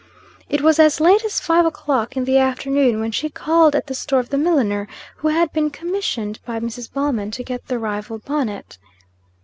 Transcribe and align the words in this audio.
It 0.49 0.61
was 0.61 0.79
as 0.79 0.99
late 0.99 1.23
as 1.25 1.39
five 1.39 1.63
o'clock 1.63 2.17
in 2.17 2.23
the 2.25 2.39
afternoon 2.39 2.99
when 2.99 3.11
she 3.11 3.29
called 3.29 3.75
at 3.75 3.85
the 3.85 3.93
store 3.93 4.19
of 4.19 4.29
the 4.31 4.37
milliner 4.39 4.87
who 5.17 5.27
had 5.27 5.53
been 5.53 5.69
commissioned 5.69 6.39
by 6.43 6.59
Mrs. 6.59 6.91
Ballman 6.91 7.29
to 7.29 7.43
get 7.43 7.67
the 7.67 7.77
rival 7.77 8.17
bonnet. 8.17 8.79